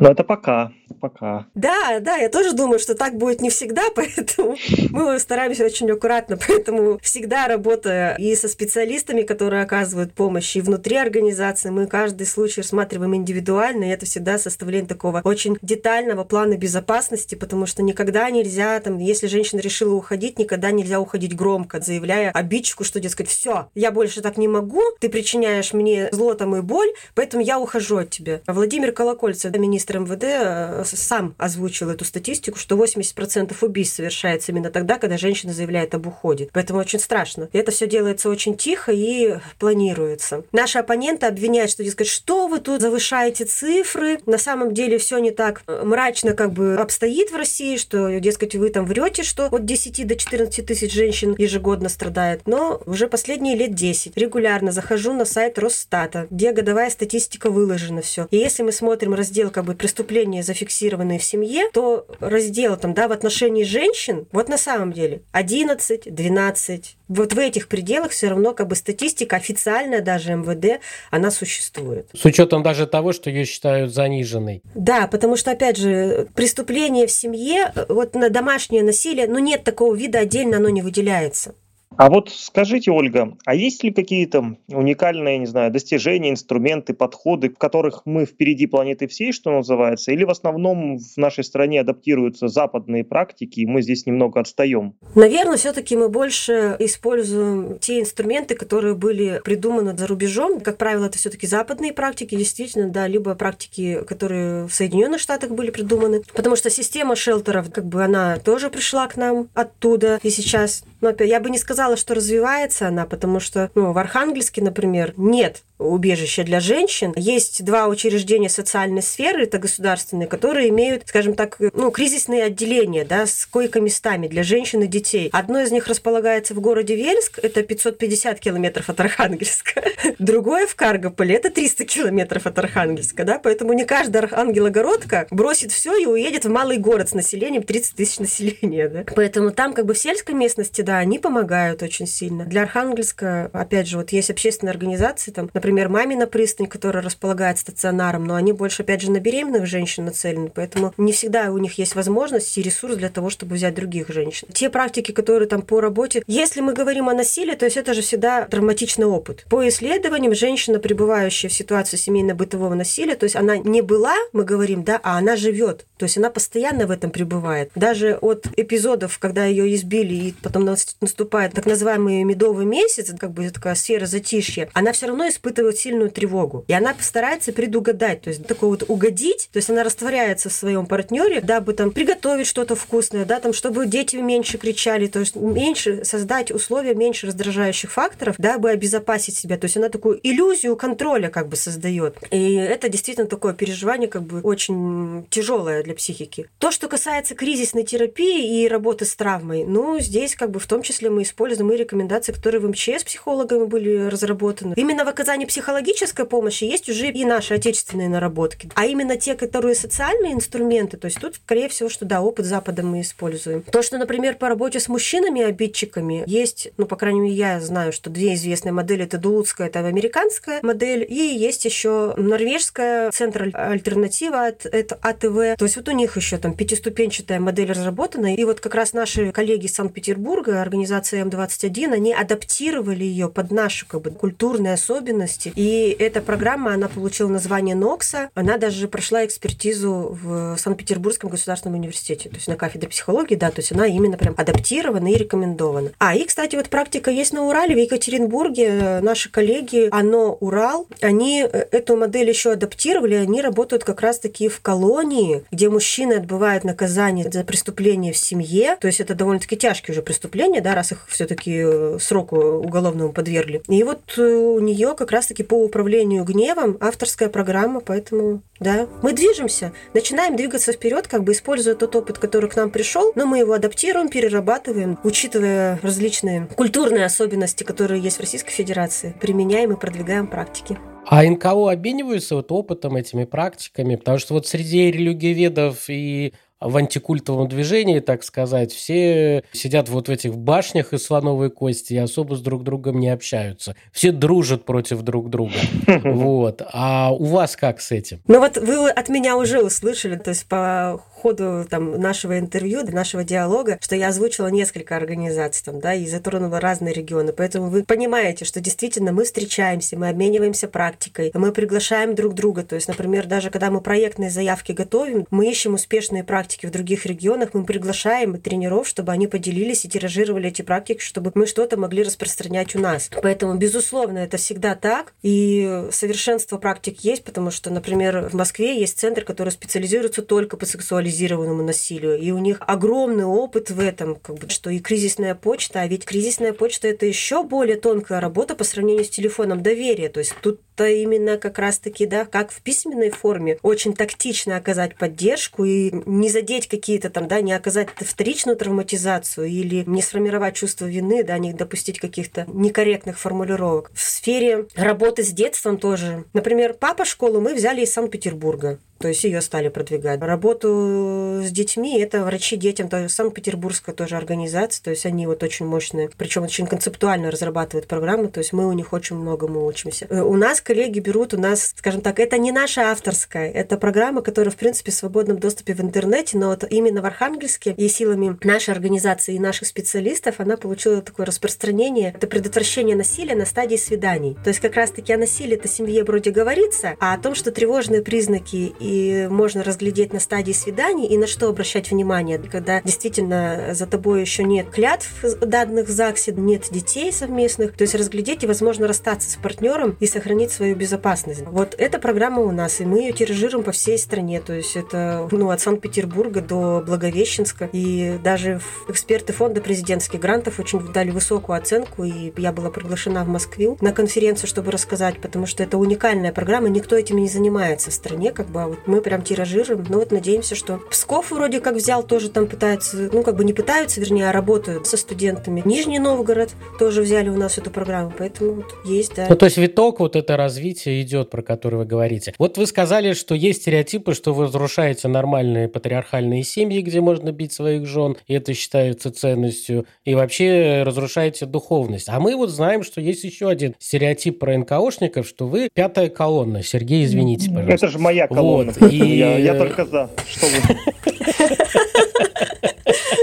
[0.00, 1.46] Но это пока, пока.
[1.54, 4.56] Да, да, я тоже думаю, что так будет не всегда, поэтому
[4.90, 10.96] мы стараемся очень аккуратно, поэтому всегда работая и со специалистами, которые оказывают помощь, и внутри
[10.96, 17.34] организации, мы каждый случай рассматриваем индивидуально, и это всегда составление такого очень детального плана безопасности,
[17.34, 22.84] потому что никогда нельзя, там, если женщина решила уходить, никогда нельзя уходить громко, заявляя обидчику,
[22.84, 26.88] что, дескать, все, я больше так не могу, ты причиняешь мне зло там и боль,
[27.14, 28.40] поэтому я ухожу от тебя.
[28.46, 34.70] Владимир Колокольцев, министр министр МВД э, сам озвучил эту статистику, что 80% убийств совершается именно
[34.70, 36.48] тогда, когда женщина заявляет об уходе.
[36.52, 37.48] Поэтому очень страшно.
[37.52, 40.44] И это все делается очень тихо и планируется.
[40.52, 44.18] Наши оппоненты обвиняют, что, дескать, что вы тут завышаете цифры.
[44.26, 48.70] На самом деле все не так мрачно как бы обстоит в России, что, дескать, вы
[48.70, 52.42] там врете, что от 10 до 14 тысяч женщин ежегодно страдает.
[52.46, 58.28] Но уже последние лет 10 регулярно захожу на сайт Росстата, где годовая статистика выложена все.
[58.30, 62.94] И если мы смотрим раздел как бы бы преступления, зафиксированные в семье, то раздел там,
[62.94, 68.28] да, в отношении женщин, вот на самом деле 11, 12, вот в этих пределах все
[68.28, 70.80] равно как бы статистика официальная даже МВД,
[71.10, 72.08] она существует.
[72.12, 74.62] С учетом даже того, что ее считают заниженной.
[74.74, 79.94] Да, потому что, опять же, преступление в семье, вот на домашнее насилие, ну нет такого
[79.94, 81.54] вида, отдельно оно не выделяется.
[82.00, 87.58] А вот скажите, Ольга, а есть ли какие-то уникальные, не знаю, достижения, инструменты, подходы, в
[87.58, 93.04] которых мы впереди планеты всей, что называется, или в основном в нашей стране адаптируются западные
[93.04, 94.94] практики, и мы здесь немного отстаем?
[95.14, 100.60] Наверное, все-таки мы больше используем те инструменты, которые были придуманы за рубежом.
[100.60, 105.70] Как правило, это все-таки западные практики, действительно, да, либо практики, которые в Соединенных Штатах были
[105.70, 106.22] придуманы.
[106.32, 110.18] Потому что система шелтеров, как бы она тоже пришла к нам оттуда.
[110.22, 113.98] И сейчас, ну, опять, я бы не сказала, что развивается она, потому что ну, в
[113.98, 117.12] Архангельске, например, нет убежища для женщин.
[117.16, 123.26] Есть два учреждения социальной сферы, это государственные, которые имеют, скажем так, ну, кризисные отделения, да,
[123.26, 125.30] с койко-местами для женщин и детей.
[125.32, 129.82] Одно из них располагается в городе Вельск, это 550 километров от Архангельска.
[130.18, 135.96] Другое в Каргополе, это 300 километров от Архангельска, да, поэтому не каждая архангелогородка бросит все
[135.96, 139.04] и уедет в малый город с населением 30 тысяч населения, да.
[139.14, 142.44] Поэтому там как бы в сельской местности, да, они помогают очень сильно.
[142.44, 148.24] Для Архангельска, опять же, вот есть общественные организации, там, например, «Мамина пристань», которая располагает стационаром,
[148.24, 151.94] но они больше, опять же, на беременных женщин нацелены, поэтому не всегда у них есть
[151.94, 154.48] возможность и ресурс для того, чтобы взять других женщин.
[154.52, 158.02] Те практики, которые там по работе, если мы говорим о насилии, то есть это же
[158.02, 159.44] всегда травматичный опыт.
[159.48, 164.84] По исследованиям, женщина, пребывающая в ситуации семейно-бытового насилия, то есть она не была, мы говорим,
[164.84, 165.86] да, а она живет.
[165.98, 167.70] То есть она постоянно в этом пребывает.
[167.74, 173.48] Даже от эпизодов, когда ее избили, и потом наступает так называемый медовый месяц, как бы
[173.50, 176.64] такая сфера затишья, она все равно испытывает сильную тревогу.
[176.68, 180.86] И она постарается предугадать, то есть такое вот угодить, то есть она растворяется в своем
[180.86, 186.04] партнере, дабы там приготовить что-то вкусное, да, там, чтобы дети меньше кричали, то есть меньше
[186.04, 189.56] создать условия, меньше раздражающих факторов, дабы обезопасить себя.
[189.56, 192.16] То есть она такую иллюзию контроля как бы создает.
[192.30, 196.48] И это действительно такое переживание как бы очень тяжелое для психики.
[196.58, 200.82] То, что касается кризисной терапии и работы с травмой, ну, здесь как бы в том
[200.82, 204.74] числе мы используем и рекомендации, которые в МЧС психологами были разработаны.
[204.76, 208.70] Именно в оказании психологической помощи есть уже и наши отечественные наработки.
[208.76, 212.84] А именно те, которые социальные инструменты, то есть тут, скорее всего, что да, опыт Запада
[212.84, 213.62] мы используем.
[213.62, 218.10] То, что, например, по работе с мужчинами-обидчиками есть, ну, по крайней мере, я знаю, что
[218.10, 224.66] две известные модели, это дулутская, это американская модель, и есть еще норвежская, центр альтернатива от,
[224.66, 225.58] это АТВ.
[225.58, 229.32] То есть вот у них еще там пятиступенчатая модель разработана, и вот как раз наши
[229.32, 235.39] коллеги из Санкт-Петербурга, организация М21, они адаптировали ее под наши как бы, культурные особенности.
[235.48, 242.28] И эта программа, она получила название НОКСа, она даже прошла экспертизу в Санкт-Петербургском государственном университете,
[242.28, 245.92] то есть на кафедре психологии, да, то есть она именно прям адаптирована и рекомендована.
[245.98, 249.00] А, и, кстати, вот практика есть на Урале, в Екатеринбурге.
[249.00, 254.60] Наши коллеги, оно Урал, они э, эту модель еще адаптировали, они работают как раз-таки в
[254.60, 260.02] колонии, где мужчины отбывают наказание за преступление в семье, то есть это довольно-таки тяжкие уже
[260.02, 263.62] преступления, да, раз их все-таки э, сроку уголовному подвергли.
[263.68, 269.12] И вот э, у нее как раз-таки по управлению гневом авторская программа, поэтому да, мы
[269.12, 273.40] движемся, начинаем двигаться вперед, как бы используя тот опыт, который к нам пришел, но мы
[273.40, 280.26] его адаптируем, перерабатываем, учитывая различные культурные особенности, которые есть в Российской Федерации, применяем и продвигаем
[280.26, 280.78] практики.
[281.06, 283.96] А НКО обмениваются вот опытом, этими практиками?
[283.96, 290.10] Потому что вот среди религиоведов и в антикультовом движении, так сказать, все сидят вот в
[290.10, 293.74] этих башнях из слоновой кости и особо с друг другом не общаются.
[293.92, 295.52] Все дружат против друг друга.
[296.20, 296.62] Вот.
[296.72, 298.20] А у вас как с этим?
[298.26, 303.24] Ну вот вы от меня уже услышали, то есть по ходу там, нашего интервью, нашего
[303.24, 307.32] диалога, что я озвучила несколько организаций там, да, и затронула разные регионы.
[307.32, 312.62] Поэтому вы понимаете, что действительно мы встречаемся, мы обмениваемся практикой, мы приглашаем друг друга.
[312.62, 317.04] То есть, например, даже когда мы проектные заявки готовим, мы ищем успешные практики в других
[317.06, 322.02] регионах, мы приглашаем тренеров, чтобы они поделились и тиражировали эти практики, чтобы мы что-то могли
[322.02, 323.10] распространять у нас.
[323.22, 325.12] Поэтому, безусловно, это всегда так.
[325.22, 330.64] И совершенство практик есть, потому что, например, в Москве есть центр, который специализируется только по
[330.64, 332.18] сексуализации сексуализированному насилию.
[332.18, 336.04] И у них огромный опыт в этом, как бы, что и кризисная почта, а ведь
[336.04, 340.08] кризисная почта это еще более тонкая работа по сравнению с телефоном доверия.
[340.08, 344.96] То есть тут то именно как раз-таки, да, как в письменной форме, очень тактично оказать
[344.96, 350.86] поддержку и не задеть какие-то там, да, не оказать вторичную травматизацию или не сформировать чувство
[350.86, 353.90] вины, да, не допустить каких-то некорректных формулировок.
[353.94, 356.24] В сфере работы с детством тоже.
[356.32, 358.78] Например, папа школу мы взяли из Санкт-Петербурга.
[359.00, 360.20] То есть ее стали продвигать.
[360.20, 365.42] Работу с детьми это врачи детям, то есть Санкт-Петербургская тоже организация, то есть они вот
[365.42, 370.06] очень мощные, причем очень концептуально разрабатывают программы, то есть мы у них очень многому учимся.
[370.10, 374.20] Э, у нас коллеги берут, у нас, скажем так, это не наша авторская, это программа,
[374.20, 378.36] которая, в принципе, в свободном доступе в интернете, но вот именно в Архангельске и силами
[378.44, 382.12] нашей организации и наших специалистов она получила такое распространение.
[382.14, 384.36] Это предотвращение насилия на стадии свиданий.
[384.44, 388.74] То есть как раз-таки о насилии-то семье вроде говорится, а о том, что тревожные признаки
[388.78, 393.86] и и можно разглядеть на стадии свиданий и на что обращать внимание, когда действительно за
[393.86, 395.08] тобой еще нет клятв
[395.40, 400.06] данных в ЗАГСе, нет детей совместных, то есть разглядеть и, возможно, расстаться с партнером и
[400.06, 401.42] сохранить свою безопасность.
[401.46, 405.28] Вот эта программа у нас, и мы ее тиражируем по всей стране, то есть это
[405.30, 412.02] ну, от Санкт-Петербурга до Благовещенска, и даже эксперты фонда президентских грантов очень дали высокую оценку,
[412.02, 416.68] и я была приглашена в Москву на конференцию, чтобы рассказать, потому что это уникальная программа,
[416.68, 419.84] никто этим не занимается в стране, как бы, а вот мы прям тиражируем.
[419.88, 423.52] Ну вот надеемся, что Псков вроде как взял, тоже там пытается, ну как бы не
[423.52, 425.62] пытаются, вернее, а работают со студентами.
[425.64, 429.26] Нижний Новгород тоже взяли у нас эту программу, поэтому вот есть, да.
[429.28, 432.34] Ну то есть виток вот это развитие идет, про который вы говорите.
[432.38, 437.52] Вот вы сказали, что есть стереотипы, что вы разрушаете нормальные патриархальные семьи, где можно бить
[437.52, 442.08] своих жен, и это считается ценностью, и вообще разрушаете духовность.
[442.08, 446.62] А мы вот знаем, что есть еще один стереотип про НКОшников, что вы пятая колонна.
[446.62, 447.74] Сергей, извините, пожалуйста.
[447.74, 448.66] Это же моя колонна.
[448.66, 448.69] Вот.
[448.78, 448.96] И...
[449.18, 450.10] Я, я только за.
[450.28, 450.60] Что вы?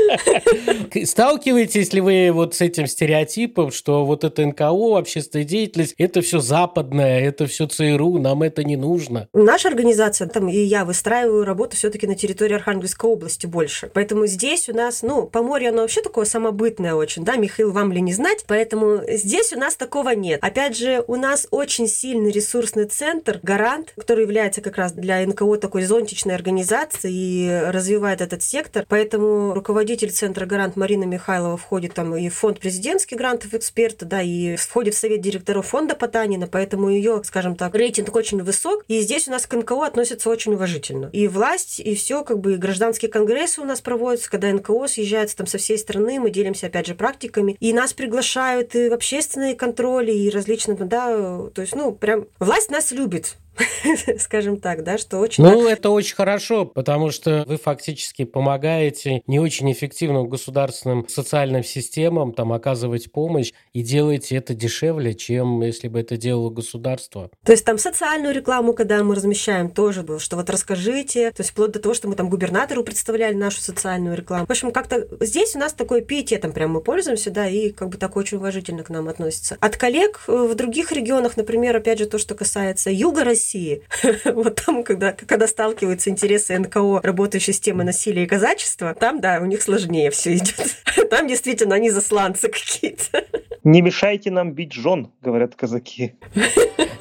[1.05, 6.39] Сталкиваетесь ли вы вот с этим стереотипом, что вот это НКО, общественная деятельность, это все
[6.39, 9.27] западное, это все ЦРУ, нам это не нужно?
[9.33, 13.89] Наша организация, там и я выстраиваю работу все-таки на территории Архангельской области больше.
[13.93, 18.01] Поэтому здесь у нас, ну, Поморье, оно вообще такое самобытное очень, да, Михаил, вам ли
[18.01, 20.39] не знать, поэтому здесь у нас такого нет.
[20.43, 25.57] Опять же, у нас очень сильный ресурсный центр, Гарант, который является как раз для НКО
[25.57, 31.95] такой зонтичной организацией и развивает этот сектор, поэтому руководитель центра центра «Гарант» Марина Михайлова входит
[31.95, 36.45] там и в фонд президентский грантов эксперта, да, и входит в совет директоров фонда Потанина,
[36.45, 38.83] поэтому ее, скажем так, рейтинг очень высок.
[38.87, 41.09] И здесь у нас к НКО относятся очень уважительно.
[41.13, 45.37] И власть, и все, как бы, и гражданские конгрессы у нас проводятся, когда НКО съезжаются
[45.37, 47.57] там со всей страны, мы делимся, опять же, практиками.
[47.59, 51.07] И нас приглашают и в общественные контроли, и различные, да,
[51.53, 53.37] то есть, ну, прям власть нас любит.
[54.19, 55.43] скажем так, да, что очень...
[55.43, 62.33] Ну, это очень хорошо, потому что вы фактически помогаете не очень эффективным государственным социальным системам
[62.33, 67.29] там оказывать помощь и делаете это дешевле, чем если бы это делало государство.
[67.45, 71.51] То есть там социальную рекламу, когда мы размещаем, тоже было, что вот расскажите, то есть
[71.51, 74.45] вплоть до того, что мы там губернатору представляли нашу социальную рекламу.
[74.45, 77.97] В общем, как-то здесь у нас такой пиететом прям мы пользуемся, да, и как бы
[77.97, 79.57] так очень уважительно к нам относится.
[79.59, 83.81] От коллег э, в других регионах, например, опять же, то, что касается юга России, России.
[84.25, 89.39] Вот там, когда, когда сталкиваются интересы НКО, работающие с темой насилия и казачества, там, да,
[89.41, 90.75] у них сложнее все идет.
[91.09, 93.25] Там действительно они засланцы какие-то.
[93.63, 96.15] Не мешайте нам бить жен, говорят казаки.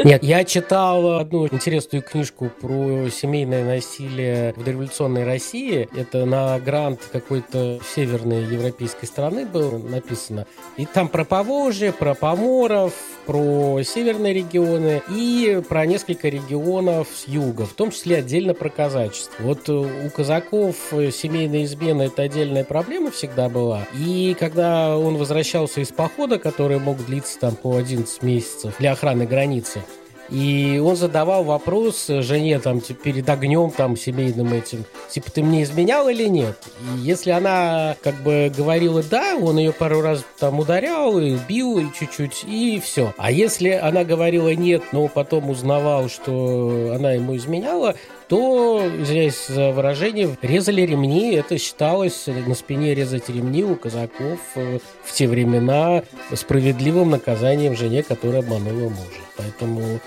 [0.04, 5.88] Нет, я читал одну интересную книжку про семейное насилие в дореволюционной России.
[5.96, 10.46] Это на грант какой-то северной европейской страны было написано.
[10.76, 12.94] И там про Поволжье, про Поморов,
[13.26, 19.42] про северные регионы и про несколько регионов с юга, в том числе отдельно про казачество.
[19.42, 23.86] Вот у казаков семейная измена– это отдельная проблема всегда была.
[23.94, 29.26] И когда он возвращался из похода, который мог длиться там по 11 месяцев для охраны
[29.26, 29.82] границы,
[30.28, 36.08] и он задавал вопрос жене там перед огнем там семейным этим, типа ты мне изменял
[36.08, 36.56] или нет?
[36.80, 41.78] И если она как бы говорила да, он ее пару раз там ударял и бил
[41.78, 43.14] и чуть-чуть и все.
[43.16, 47.94] А если она говорила нет, но потом узнавал, что она ему изменяла,
[48.28, 51.34] то, извиняюсь за выражение, резали ремни.
[51.34, 56.02] Это считалось на спине резать ремни у казаков э, в те времена
[56.32, 59.22] справедливым наказанием жене, которая обманула мужа.
[59.36, 60.00] Поэтому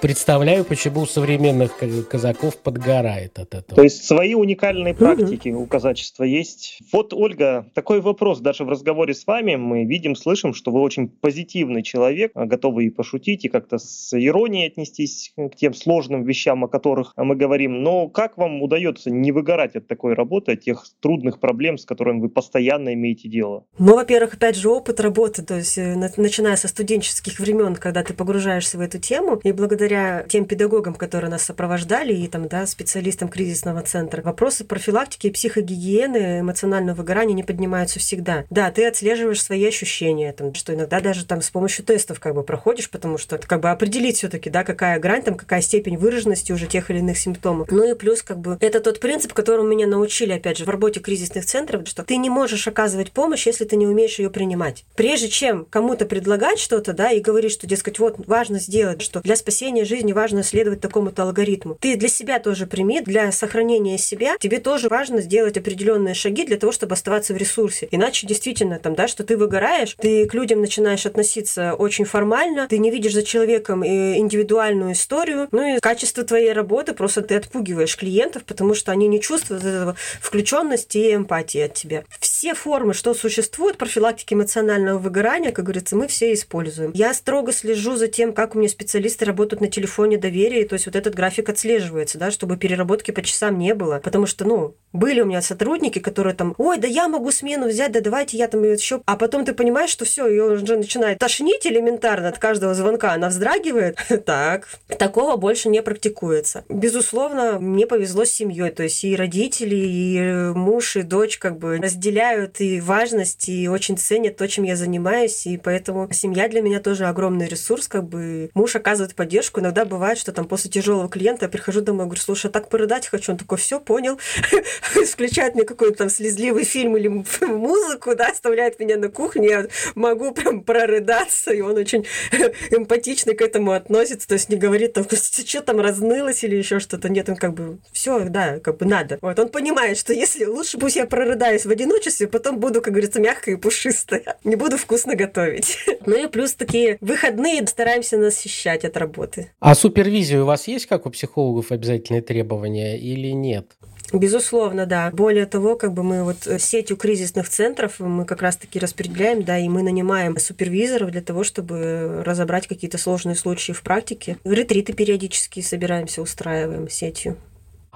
[0.00, 1.76] представляю, почему у современных
[2.08, 3.76] казаков подгорает от этого.
[3.76, 6.80] То есть свои уникальные практики у казачества есть.
[6.92, 8.40] Вот, Ольга, такой вопрос.
[8.40, 12.86] Даже в разговоре с вами мы видим, слышим, что вы очень позитивный человек, а готовы
[12.86, 17.82] и пошутить, и как-то с иронией отнестись к тем сложным вещам, о которых мы говорим.
[17.82, 22.20] Но как вам удается не выгорать от такой работы, от тех трудных проблем, с которыми
[22.20, 23.64] вы постоянно имеете дело?
[23.78, 28.14] Ну, во-первых, опять же, опыт работы, то есть э, начиная со студенческих времен, когда ты
[28.14, 32.66] погружаешься в эту тему, и благодаря благодаря тем педагогам, которые нас сопровождали, и там, да,
[32.66, 38.44] специалистам кризисного центра, вопросы профилактики и психогигиены, эмоционального выгорания не поднимаются всегда.
[38.50, 42.42] Да, ты отслеживаешь свои ощущения, там, что иногда даже там с помощью тестов как бы
[42.42, 46.66] проходишь, потому что как бы определить все-таки, да, какая грань, там, какая степень выраженности уже
[46.66, 47.68] тех или иных симптомов.
[47.70, 51.00] Ну и плюс как бы это тот принцип, которому меня научили, опять же, в работе
[51.00, 54.84] кризисных центров, что ты не можешь оказывать помощь, если ты не умеешь ее принимать.
[54.94, 59.36] Прежде чем кому-то предлагать что-то, да, и говорить, что, дескать, вот важно сделать, что для
[59.36, 61.76] спасения сохранения жизни важно следовать такому-то алгоритму.
[61.80, 66.56] Ты для себя тоже прими, для сохранения себя тебе тоже важно сделать определенные шаги для
[66.56, 67.88] того, чтобы оставаться в ресурсе.
[67.90, 72.78] Иначе действительно там, да, что ты выгораешь, ты к людям начинаешь относиться очень формально, ты
[72.78, 77.96] не видишь за человеком э, индивидуальную историю, ну и качество твоей работы просто ты отпугиваешь
[77.96, 82.04] клиентов, потому что они не чувствуют этого включенности и эмпатии от тебя.
[82.20, 86.92] Все формы, что существуют, профилактики эмоционального выгорания, как говорится, мы все используем.
[86.94, 90.86] Я строго слежу за тем, как у меня специалисты работают на телефоне доверия, то есть
[90.86, 94.00] вот этот график отслеживается, да, чтобы переработки по часам не было.
[94.02, 97.92] Потому что, ну, были у меня сотрудники, которые там, ой, да я могу смену взять,
[97.92, 99.02] да давайте я там еще...
[99.06, 103.28] А потом ты понимаешь, что все, ее уже начинает тошнить элементарно от каждого звонка, она
[103.28, 103.98] вздрагивает.
[104.30, 104.68] Так,
[104.98, 106.64] такого больше не практикуется.
[106.68, 110.20] Безусловно, мне повезло с семьей, то есть и родители, и
[110.54, 115.46] муж, и дочь как бы разделяют и важность, и очень ценят то, чем я занимаюсь,
[115.46, 120.18] и поэтому семья для меня тоже огромный ресурс, как бы муж оказывает поддержку, иногда бывает,
[120.18, 123.32] что там после тяжелого клиента я прихожу домой, говорю, слушай, я так порыдать хочу.
[123.32, 124.18] Он такой, все, понял.
[125.10, 127.08] Включает мне какой-то там слезливый фильм или
[127.40, 132.06] музыку, да, оставляет меня на кухне, я могу прям прорыдаться, и он очень
[132.70, 137.08] эмпатично к этому относится, то есть не говорит там, что там разнылось или еще что-то.
[137.08, 139.18] Нет, он как бы, все, да, как бы надо.
[139.20, 143.20] Вот, он понимает, что если лучше пусть я прорыдаюсь в одиночестве, потом буду, как говорится,
[143.20, 144.38] мягкая и пушистая.
[144.44, 145.78] Не буду вкусно готовить.
[146.06, 149.39] Ну и плюс такие выходные стараемся насыщать от работы.
[149.58, 153.76] А супервизия у вас есть, как у психологов, обязательные требования или нет?
[154.12, 155.10] Безусловно, да.
[155.12, 159.58] Более того, как бы мы вот э, сетью кризисных центров мы как раз-таки распределяем, да,
[159.58, 164.36] и мы нанимаем супервизоров для того, чтобы разобрать какие-то сложные случаи в практике.
[164.44, 167.36] Ретриты периодически собираемся, устраиваем сетью.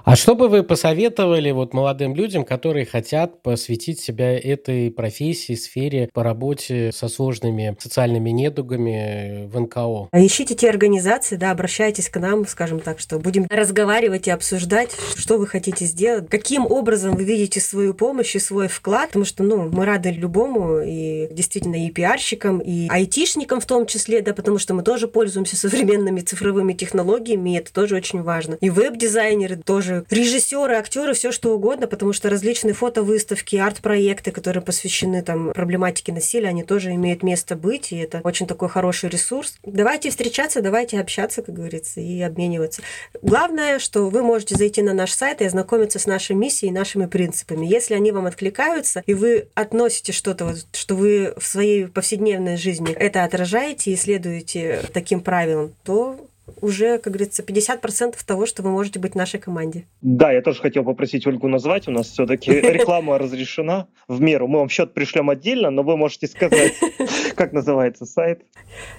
[0.05, 6.11] А что бы вы посоветовали вот молодым людям, которые хотят посвятить себя этой профессии, сфере
[6.13, 10.09] по работе со сложными социальными недугами в НКО?
[10.11, 14.91] А ищите те организации, да, обращайтесь к нам, скажем так, что будем разговаривать и обсуждать,
[15.15, 19.43] что вы хотите сделать, каким образом вы видите свою помощь и свой вклад, потому что,
[19.43, 24.59] ну, мы рады любому, и действительно и пиарщикам, и айтишникам в том числе, да, потому
[24.59, 28.59] что мы тоже пользуемся современными цифровыми технологиями, и это тоже очень важно.
[28.61, 35.21] И веб-дизайнеры тоже, режиссеры, актеры, все что угодно, потому что различные фотовыставки, арт-проекты, которые посвящены
[35.21, 39.57] там проблематике насилия, они тоже имеют место быть, и это очень такой хороший ресурс.
[39.63, 42.81] Давайте встречаться, давайте общаться, как говорится, и обмениваться.
[43.21, 47.05] Главное, что вы можете зайти на наш сайт и ознакомиться с нашей миссией и нашими
[47.05, 47.65] принципами.
[47.65, 53.23] Если они вам откликаются, и вы относите что-то, что вы в своей повседневной жизни это
[53.23, 56.19] отражаете и следуете таким правилам, то
[56.61, 59.85] уже, как говорится, 50% того, что вы можете быть в нашей команде.
[60.01, 61.87] Да, я тоже хотел попросить Ольгу назвать.
[61.87, 64.47] У нас все-таки реклама разрешена в меру.
[64.47, 66.73] Мы вам счет пришлем отдельно, но вы можете сказать,
[67.35, 68.43] как называется сайт.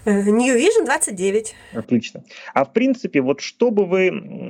[0.04, 1.54] Э, New Vision 29.
[1.72, 2.24] Отлично.
[2.54, 4.06] А в принципе, вот что бы вы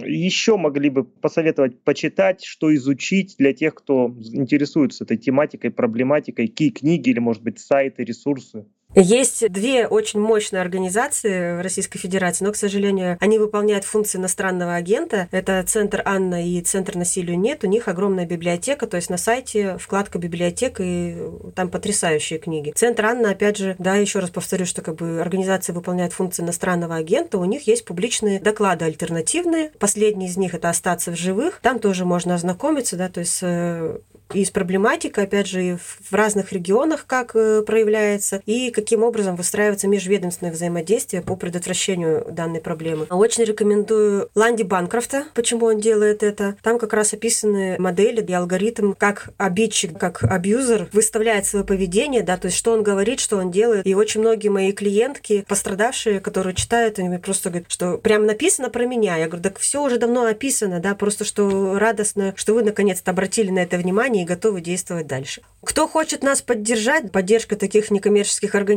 [0.06, 6.70] еще могли бы посоветовать почитать, что изучить для тех, кто интересуется этой тематикой, проблематикой, какие
[6.70, 8.66] книги или, может быть, сайты, ресурсы?
[8.98, 14.74] Есть две очень мощные организации в Российской Федерации, но, к сожалению, они выполняют функции иностранного
[14.74, 15.28] агента.
[15.32, 17.62] Это Центр Анна и Центр насилию нет.
[17.62, 21.14] У них огромная библиотека, то есть на сайте вкладка библиотека, и
[21.54, 22.72] там потрясающие книги.
[22.74, 26.96] Центр Анна, опять же, да, еще раз повторю, что как бы организация выполняет функции иностранного
[26.96, 29.72] агента, у них есть публичные доклады альтернативные.
[29.78, 31.60] Последний из них это «Остаться в живых».
[31.60, 33.98] Там тоже можно ознакомиться, да, то есть э,
[34.34, 39.88] и с проблематикой, опять же, в разных регионах, как э, проявляется, и каким образом выстраивается
[39.88, 43.06] межведомственное взаимодействие по предотвращению данной проблемы.
[43.10, 46.56] Очень рекомендую Ланди Банкрофта, почему он делает это.
[46.62, 52.36] Там как раз описаны модели и алгоритм, как обидчик, как абьюзер выставляет свое поведение, да,
[52.36, 53.84] то есть что он говорит, что он делает.
[53.84, 58.70] И очень многие мои клиентки, пострадавшие, которые читают, они мне просто говорят, что прям написано
[58.70, 59.16] про меня.
[59.16, 63.50] Я говорю, так все уже давно описано, да, просто что радостно, что вы наконец-то обратили
[63.50, 65.42] на это внимание, и готовы действовать дальше.
[65.64, 68.75] Кто хочет нас поддержать, поддержка таких некоммерческих организаций,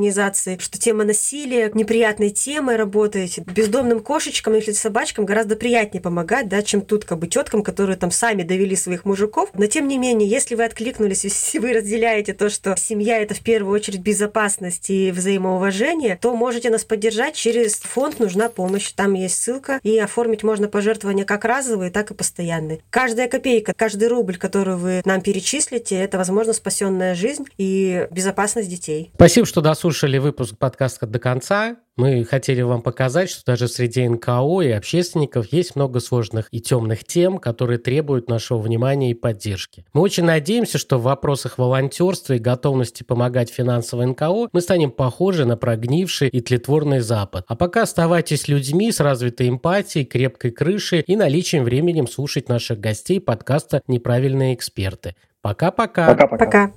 [0.60, 6.82] что тема насилия неприятной темой работаете, бездомным кошечкам или собачкам гораздо приятнее помогать, да, чем
[6.82, 9.50] тут как бы теткам, которые там сами довели своих мужиков.
[9.54, 13.41] Но тем не менее, если вы откликнулись, если вы разделяете то, что семья это в
[13.41, 18.91] первую очередь безопасность и взаимоуважение, то можете нас поддержать через фонд «Нужна помощь».
[18.91, 22.80] Там есть ссылка, и оформить можно пожертвования как разовые, так и постоянные.
[22.89, 29.12] Каждая копейка, каждый рубль, который вы нам перечислите, это, возможно, спасенная жизнь и безопасность детей.
[29.16, 31.77] Спасибо, что дослушали выпуск подкаста до конца.
[31.95, 37.03] Мы хотели вам показать, что даже среди НКО и общественников есть много сложных и темных
[37.03, 39.86] тем, которые требуют нашего внимания и поддержки.
[39.93, 45.45] Мы очень надеемся, что в вопросах волонтерства и готовности помогать финансово НКО мы станем похожи
[45.45, 47.45] на прогнивший и тлетворный Запад.
[47.47, 53.19] А пока оставайтесь людьми с развитой эмпатией, крепкой крышей и наличием временем слушать наших гостей
[53.19, 55.15] подкаста «Неправильные эксперты».
[55.41, 56.07] Пока-пока.
[56.07, 56.45] Пока-пока.
[56.45, 56.73] Пока.